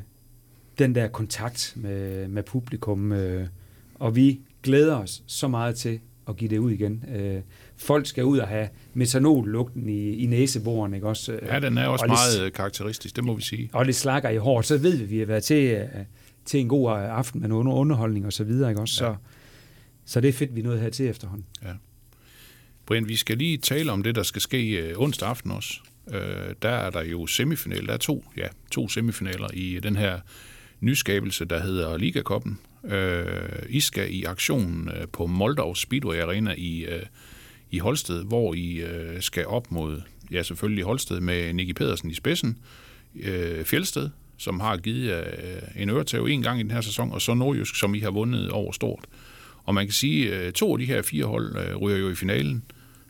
[0.79, 3.49] den der kontakt med, med publikum, øh,
[3.95, 7.05] og vi glæder os så meget til at give det ud igen.
[7.17, 7.41] Øh,
[7.77, 11.39] folk skal ud og have metanollugten i, i næseboren, ikke også?
[11.47, 13.71] Ja, den er også og lidt- meget øh, karakteristisk, det må vi sige.
[13.73, 15.83] og lidt slakker i hårdt, så ved vi, at vi har været til, øh,
[16.45, 19.05] til en god aften med noget underholdning og så videre, ikke også?
[19.07, 19.13] Ja.
[19.13, 19.17] Så,
[20.05, 21.47] så det er fedt, vi nået her til efterhånden.
[22.87, 25.75] Brian, vi skal lige tale om det, der skal ske øh, onsdag aften også.
[26.15, 27.87] Øh, der er der jo semifinal.
[27.87, 30.19] Der er to, ja, to semifinaler i den her
[30.81, 32.59] nyskabelse, der hedder Ligakoppen.
[32.89, 37.03] Øh, I skal i aktion øh, på Moldov Speedway Arena i, øh,
[37.71, 42.15] i Holsted, hvor I øh, skal op mod, ja selvfølgelig Holsted med Nicky Pedersen i
[42.15, 42.59] spidsen,
[43.21, 47.23] øh, Fjelsted, som har givet øh, en øretæv en gang i den her sæson, og
[47.23, 49.05] så Nordjysk, som I har vundet over stort.
[49.65, 52.15] Og man kan sige, at to af de her fire hold øh, ryger jo i
[52.15, 52.63] finalen,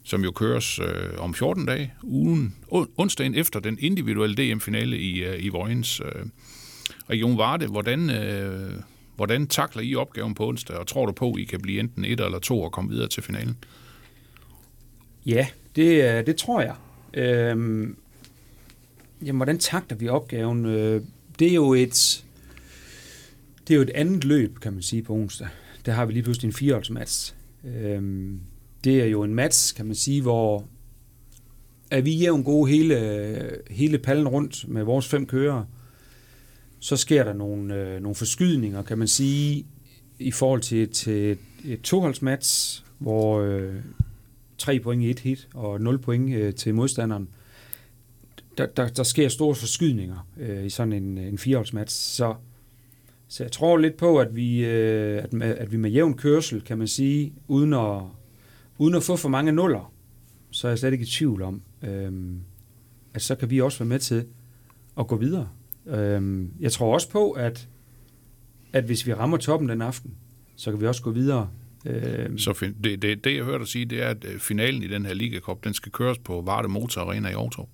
[0.05, 5.25] som jo køres øh, om 14 dage, ugen, on, onsdagen efter den individuelle DM-finale i,
[5.25, 6.01] øh, i Vojens.
[6.01, 6.27] Øh.
[7.11, 8.73] Region Varde, hvordan, øh,
[9.17, 12.05] hvordan takler I opgaven på onsdag, og tror du på, at I kan blive enten
[12.05, 13.57] et eller to og komme videre til finalen?
[15.27, 16.75] Ja, det, øh, det tror jeg.
[17.15, 17.97] Øhm,
[19.23, 20.67] jamen, hvordan takter vi opgaven?
[20.67, 21.03] Øh,
[21.39, 22.25] det er jo et
[23.69, 25.49] det er jo et andet løb, kan man sige, på onsdag.
[25.87, 27.35] Der har vi lige pludselig en fireholdsmatch.
[27.65, 28.41] Øhm,
[28.85, 30.65] det er jo en match, kan man sige, hvor
[31.91, 35.65] er vi jævn gode hele, hele pallen rundt med vores fem kører,
[36.87, 39.67] så sker der nogle, øh, nogle forskydninger, kan man sige,
[40.19, 43.75] i forhold til, til et toholdsmatch, hvor øh,
[44.59, 47.29] 3 point i et hit og 0 point øh, til modstanderen.
[48.59, 52.35] Der, der, der sker store forskydninger øh, i sådan en, en fireholdsmatch, så,
[53.29, 56.61] så jeg tror lidt på, at vi, øh, at, med, at vi med jævn kørsel,
[56.61, 58.03] kan man sige, uden at,
[58.79, 59.93] uden at få for mange nuller,
[60.51, 62.13] så er jeg slet ikke i tvivl om, øh,
[63.15, 64.25] at så kan vi også være med til
[64.99, 65.49] at gå videre.
[65.87, 67.69] Øh, jeg tror også på, at,
[68.73, 70.15] at hvis vi rammer toppen den aften,
[70.57, 71.49] så kan vi også gå videre
[71.87, 74.87] Øh, Så det, det, det, jeg hørte dig sige, det er, at øh, finalen i
[74.87, 77.69] den her Liga Cup, den skal køres på Varde Motor Arena i Aarhus.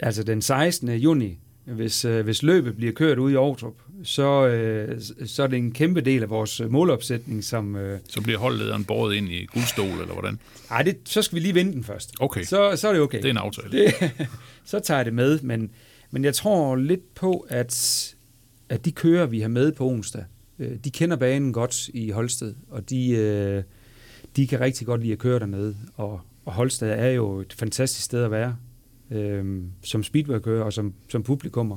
[0.00, 0.90] Altså den 16.
[0.90, 3.64] juni, hvis, øh, hvis løbet bliver kørt ud i Aarhus,
[4.02, 7.76] så, øh, så er det en kæmpe del af vores målopsætning, som...
[7.76, 10.38] Øh, Så bliver holdlederen båret ind i guldstol, eller hvordan?
[10.70, 12.14] ej, det, så skal vi lige vinde den først.
[12.20, 13.18] Okay, Så, så er det okay.
[13.18, 13.72] det er en aftale.
[13.72, 14.10] det,
[14.64, 15.70] så tager jeg det med, men,
[16.10, 18.14] men jeg tror lidt på, at,
[18.68, 20.24] at de kører, vi har med på onsdag,
[20.58, 23.62] øh, de kender banen godt i Holsted, og de, øh,
[24.36, 28.04] de kan rigtig godt lide at køre dernede, og, og Holsted er jo et fantastisk
[28.04, 28.56] sted at være,
[29.10, 31.76] øh, som speedway-kører og som, som publikummer.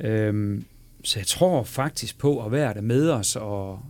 [0.00, 0.62] Øh,
[1.04, 3.80] så jeg tror faktisk på at være der med os, og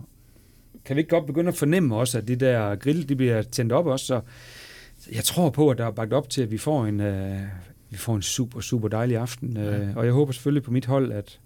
[0.85, 3.71] kan vi ikke godt begynde at fornemme også, at det der grill, de bliver tændt
[3.71, 4.21] op også, så
[5.11, 7.41] jeg tror på, at der er bagt op til, at vi får en, øh,
[7.93, 9.57] vi får en super, super dejlig aften.
[9.57, 9.77] Ja.
[9.77, 11.39] Øh, og jeg håber selvfølgelig på mit hold, at,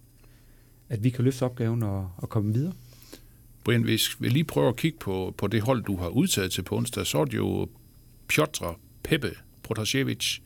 [0.89, 2.73] at vi kan løfte opgaven og, og komme videre.
[3.63, 6.61] Brian, hvis vi lige prøver at kigge på, på det hold, du har udtaget til
[6.61, 7.69] på onsdag, så er det jo
[8.27, 8.65] Piotr
[9.03, 9.31] Pepe
[9.63, 10.41] Protasevich,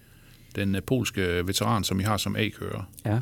[0.56, 2.90] den øh, polske veteran, som I har som A-kører.
[3.06, 3.20] Ja.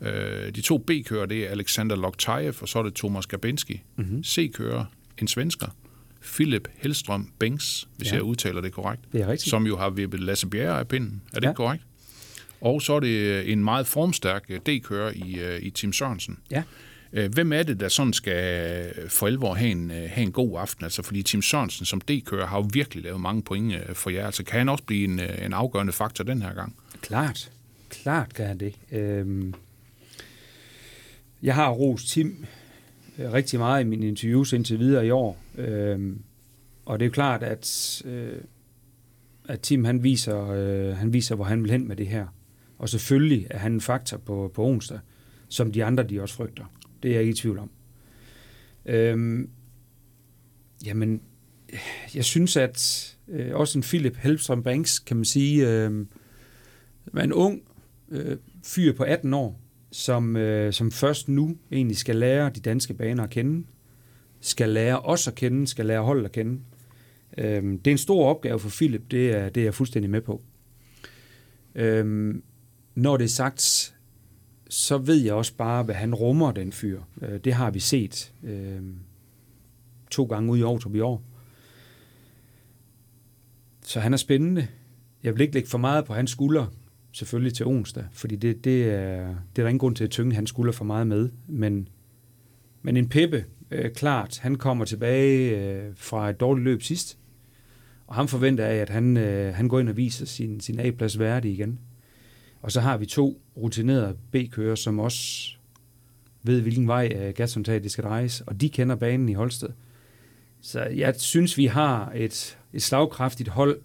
[0.00, 3.82] Øh, de to B-kører, det er Alexander Loktajev, og så er det Thomas Gabinski.
[3.96, 4.24] Mm-hmm.
[4.24, 4.84] C-kører,
[5.18, 5.66] en svensker,
[6.22, 8.14] Philip Hellstrøm Banks, hvis ja.
[8.14, 9.02] jeg udtaler det korrekt.
[9.12, 9.50] Det er rigtigt.
[9.50, 11.22] Som jo har vippet Lasse Bjerre af pinden.
[11.32, 11.50] Er det Ja.
[11.50, 11.84] ikke korrekt?
[12.60, 16.38] Og så er det en meget formstærk øh, D-kører i, øh, i Tim Sørensen.
[16.50, 16.62] Ja.
[17.12, 20.58] Øh, Hvem er det, der sådan skal for alvor have en, øh, have en god
[20.60, 20.84] aften?
[20.84, 24.26] Altså, fordi Tim Sørensen som D-kører har jo virkelig lavet mange point øh, for jer.
[24.26, 26.76] Altså, kan han også blive en, øh, en afgørende faktor den her gang?
[27.00, 27.50] Klart.
[27.90, 28.74] Klart kan han det.
[28.92, 29.54] Øhm,
[31.42, 32.44] jeg har rost Tim
[33.18, 35.38] øh, rigtig meget i mine interviews indtil videre i år.
[35.58, 36.18] Øhm,
[36.84, 38.38] og det er jo klart, at, øh,
[39.48, 42.26] at Tim han viser, øh, han viser, hvor han vil hen med det her.
[42.78, 44.98] Og selvfølgelig er han en faktor på, på onsdag,
[45.48, 46.64] som de andre de også frygter.
[47.02, 47.70] Det er jeg ikke i tvivl om.
[48.86, 49.50] Øhm,
[50.86, 51.22] jamen,
[52.14, 56.06] jeg synes, at øh, også en Philip Helmstrøm Banks, kan man sige, øh,
[57.16, 57.62] er en ung
[58.08, 59.60] øh, fyr på 18 år,
[59.90, 63.66] som, øh, som først nu egentlig skal lære de danske baner at kende,
[64.40, 66.60] skal lære os at kende, skal lære holdet at kende.
[67.38, 70.20] Øh, det er en stor opgave for Philip, det er, det er jeg fuldstændig med
[70.20, 70.42] på.
[71.74, 72.34] Øh,
[72.96, 73.94] når det er sagt,
[74.68, 77.00] så ved jeg også bare, hvad han rummer, den fyr.
[77.22, 78.80] Øh, det har vi set øh,
[80.10, 81.22] to gange ude i Aarhus i år.
[83.82, 84.68] Så han er spændende.
[85.22, 86.66] Jeg vil ikke lægge for meget på hans skulder,
[87.12, 90.34] selvfølgelig til onsdag, fordi det, det, er, det er der ingen grund til at tynge
[90.34, 91.30] hans skulder for meget med.
[91.46, 91.88] Men,
[92.82, 97.18] men en Peppe, øh, klart, han kommer tilbage øh, fra et dårligt løb sidst,
[98.06, 101.18] og ham forventer jeg, at han, øh, han går ind og viser sin, sin A-plads
[101.18, 101.78] værdig igen.
[102.62, 105.50] Og så har vi to rutinerede B-kører, som også
[106.42, 109.68] ved, hvilken vej øh, gashåndtaget det skal drejes, og de kender banen i Holsted.
[110.60, 113.80] Så jeg synes, vi har et, et slagkraftigt hold,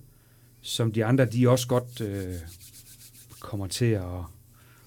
[0.62, 2.34] som de andre, de også godt øh,
[3.40, 4.04] kommer til at,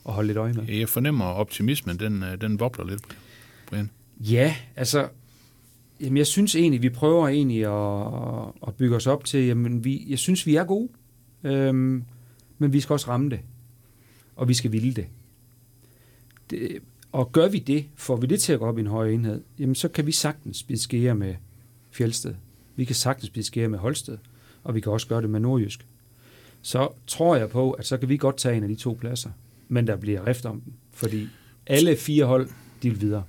[0.07, 0.65] at holde lidt øje med.
[0.69, 3.03] Jeg fornemmer optimismen, den, øh, den vobler lidt,
[3.67, 3.91] Brian.
[4.21, 5.09] Ja, altså,
[6.01, 10.07] jamen jeg synes egentlig, vi prøver egentlig at, at bygge os op til, jamen vi,
[10.09, 10.89] jeg synes, vi er gode,
[11.45, 12.05] øhm,
[12.59, 13.41] men vi skal også ramme det,
[14.37, 15.07] og vi skal ville det.
[16.51, 16.79] det.
[17.13, 19.43] Og gør vi det, får vi det til at gå op i en høj enhed,
[19.59, 21.35] jamen så kan vi sagtens beskære med
[21.91, 22.35] Fjeldsted.
[22.77, 24.19] Vi kan sagtens beskære med Holsted,
[24.65, 25.87] og vi kan også gøre det med Nordjysk.
[26.63, 29.31] Så tror jeg på, at så kan vi godt tage en af de to pladser,
[29.69, 31.29] men der bliver rift om den, fordi
[31.67, 32.49] alle fire hold,
[32.83, 33.23] de vil videre.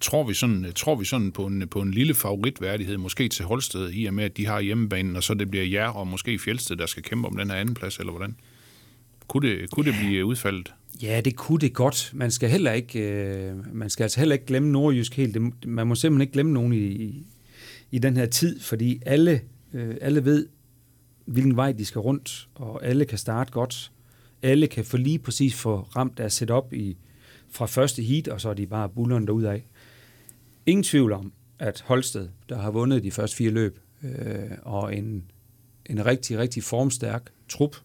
[0.00, 3.44] Tror vi sådan, øh, tror vi sådan på, en, på en lille favoritværdighed, måske til
[3.44, 6.38] Holsted, i og med, at de har hjemmebanen, og så det bliver jer og måske
[6.38, 8.36] Fjeldsted, der skal kæmpe om den her anden plads, eller hvordan?
[9.28, 10.74] Kunne det, kunne det blive udfaldet?
[11.02, 12.10] Ja, det kunne det godt.
[12.14, 15.34] Man skal heller ikke, øh, man skal altså heller ikke glemme Nordjysk helt.
[15.34, 17.26] Det, man må simpelthen ikke glemme nogen i, i,
[17.90, 19.40] i den her tid, fordi alle,
[19.72, 20.48] øh, alle ved,
[21.24, 23.92] hvilken vej de skal rundt, og alle kan starte godt.
[24.42, 26.96] Alle kan få lige præcis få ramt deres setup i,
[27.50, 29.60] fra første heat, og så er de bare bullerne derudad.
[30.66, 35.24] Ingen tvivl om, at Holsted, der har vundet de første fire løb, øh, og en,
[35.86, 37.76] en rigtig, rigtig formstærk trup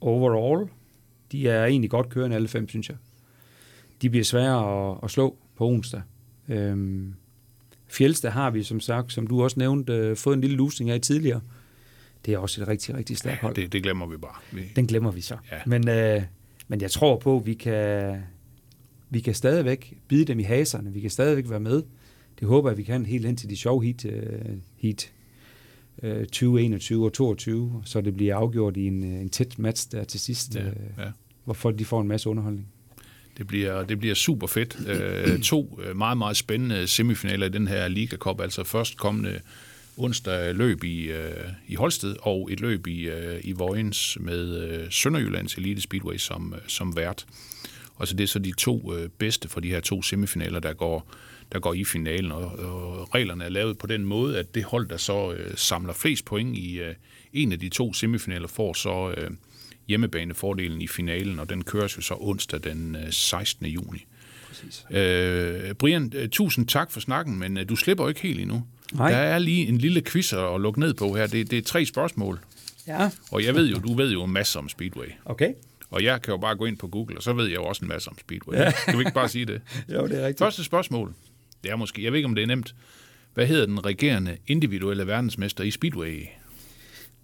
[0.00, 0.68] overall,
[1.32, 2.96] de er egentlig godt kørende alle fem, synes jeg.
[4.02, 6.02] De bliver svære at, at slå på onsdag.
[6.48, 7.14] Øhm,
[7.88, 11.00] Fjeldsted har vi, som sagt, som du også nævnte, øh, fået en lille lusning af
[11.00, 11.40] tidligere.
[12.26, 13.54] Det er også et rigtig, rigtig stærkt hold.
[13.54, 14.34] Det, det glemmer vi bare.
[14.52, 15.36] Vi, Den glemmer vi så.
[15.52, 15.56] Ja.
[15.66, 16.22] Men, øh,
[16.68, 18.16] men jeg tror på, at vi kan,
[19.10, 20.92] vi kan stadigvæk bide dem i haserne.
[20.92, 21.82] Vi kan stadigvæk være med.
[22.40, 25.12] Det håber jeg, vi kan helt hen til de sjove heat, øh, heat
[26.02, 29.92] øh, 20, 21 og 22, så det bliver afgjort i en, øh, en tæt match
[29.92, 31.04] der til sidst, ja, øh, ja.
[31.44, 32.68] hvor folk de får en masse underholdning.
[33.38, 34.78] Det bliver, det bliver super fedt.
[34.88, 38.40] Øh, to øh, meget, meget spændende semifinaler i den her Liga Cup.
[38.40, 39.40] Altså først kommende
[39.96, 44.86] onsdag løb i, øh, i Holsted og et løb i, øh, i Vojens med øh,
[44.90, 47.26] Sønderjyllands Elite Speedway som, som vært.
[47.96, 50.72] Og så det er så de to øh, bedste for de her to semifinaler, der
[50.72, 51.10] går,
[51.52, 52.32] der går i finalen.
[52.32, 55.92] Og, og reglerne er lavet på den måde, at det hold, der så øh, samler
[55.92, 56.94] flest point i øh,
[57.32, 59.30] en af de to semifinaler, får så øh,
[59.88, 63.66] hjemmebanefordelen i finalen, og den køres jo så onsdag den øh, 16.
[63.66, 64.06] juni.
[64.48, 64.84] Præcis.
[64.90, 68.66] Øh, Brian, øh, tusind tak for snakken, men øh, du slipper jo ikke helt endnu.
[68.92, 69.10] Nej.
[69.10, 71.26] Der er lige en lille quiz at lukke ned på her.
[71.26, 72.38] Det, det er tre spørgsmål,
[72.86, 75.06] Ja, og jeg ved jo, du ved jo en masse om Speedway.
[75.24, 75.52] okay.
[75.90, 77.84] Og jeg kan jo bare gå ind på Google, og så ved jeg jo også
[77.84, 78.56] en masse om Speedway.
[78.56, 78.72] Ja.
[78.84, 79.60] Kan vi ikke bare sige det?
[79.94, 80.38] Jo, det er rigtigt.
[80.38, 81.14] Første spørgsmål.
[81.64, 82.74] Det er måske, jeg ved ikke, om det er nemt.
[83.34, 86.26] Hvad hedder den regerende individuelle verdensmester i Speedway?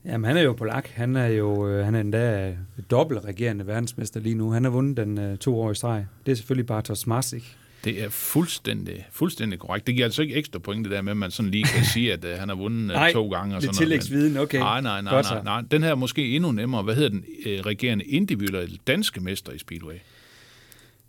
[0.05, 0.89] Jamen, han er jo polak.
[0.89, 2.57] Han er jo øh, han er endda
[2.91, 4.51] dobbelt regerende verdensmester lige nu.
[4.51, 6.07] Han har vundet den øh, to år i streg.
[6.27, 7.57] Det er selvfølgelig Bartosz Marcik.
[7.85, 9.87] Det er fuldstændig, fuldstændig korrekt.
[9.87, 12.13] Det giver altså ikke ekstra point, det der med, at man sådan lige kan sige,
[12.13, 13.57] at uh, han har vundet uh, Nej, to gange.
[13.57, 13.79] Og sådan noget.
[13.79, 14.59] tillægsviden, okay.
[14.59, 15.63] Nej, nej, nej, nej, nej.
[15.71, 16.83] Den her er måske endnu nemmere.
[16.83, 19.95] Hvad hedder den uh, regerende individuelle danske mester i Speedway?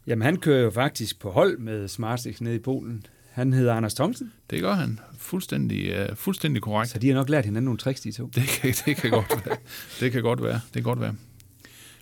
[0.07, 3.05] Jamen, han kører jo faktisk på hold med Smartix nede i Polen.
[3.35, 4.33] Han hedder Anders Thomsen.
[4.49, 4.99] Det gør han.
[5.17, 6.91] Fuldstændig, uh, fuldstændig korrekt.
[6.91, 8.27] Så de har nok lært hinanden nogle tricks, de to.
[8.35, 9.57] Det kan, det kan godt være.
[9.99, 10.53] Det kan godt være.
[10.53, 11.15] Det kan godt være.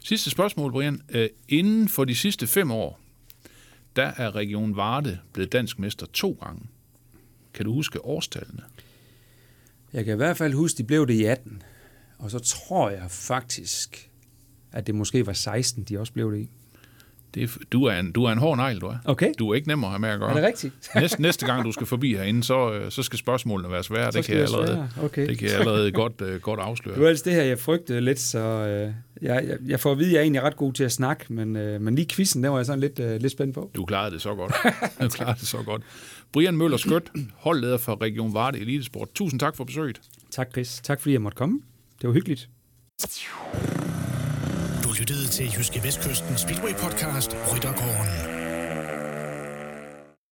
[0.04, 1.02] Sidste spørgsmål, Brian.
[1.16, 3.00] Uh, inden for de sidste fem år,
[3.96, 6.62] der er Region Varde blevet dansk mester to gange.
[7.54, 8.62] Kan du huske årstallene?
[9.94, 11.62] Jeg kan i hvert fald huske, de blev det i 18.
[12.18, 14.10] Og så tror jeg faktisk,
[14.72, 16.50] at det måske var 16, de også blev det i.
[17.36, 18.96] Det er, du, er en, du er en hård negl, du er.
[19.06, 19.32] Okay.
[19.40, 20.30] Du er ikke nem at have med at gøre.
[20.30, 20.74] Er det rigtigt?
[20.96, 24.12] næste, næste gang, du skal forbi herinde, så, øh, så skal spørgsmålene være svære.
[24.12, 24.90] Det kan, jeg allerede.
[25.04, 25.28] Okay.
[25.28, 26.96] det kan jeg allerede godt, uh, godt afsløre.
[26.96, 29.98] Det var altså det her, jeg frygtede lidt, så øh, jeg, jeg, jeg får at
[29.98, 32.44] vide, at jeg er egentlig ret god til at snakke, men, øh, men lige quizzen,
[32.44, 33.72] der var jeg sådan lidt, øh, lidt spændt på.
[33.76, 34.54] Du klarede det så godt.
[35.02, 35.82] Du klarede det så godt.
[36.34, 39.08] Brian Møller Skødt, holdleder for Region Varde Elitesport.
[39.16, 40.02] Tusind tak for besøget.
[40.32, 40.82] Tak, Chris.
[40.84, 41.60] Tak, fordi jeg måtte komme.
[42.02, 42.50] Det var hyggeligt.
[44.94, 48.43] Du lyttede til Jyske Vestkysten Speedway Podcast Ryttergården.